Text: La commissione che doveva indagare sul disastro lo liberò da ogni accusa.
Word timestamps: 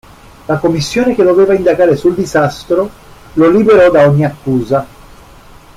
La 0.47 0.57
commissione 0.57 1.13
che 1.13 1.21
doveva 1.21 1.53
indagare 1.53 1.95
sul 1.95 2.15
disastro 2.15 2.89
lo 3.33 3.49
liberò 3.51 3.91
da 3.91 4.07
ogni 4.07 4.25
accusa. 4.25 4.87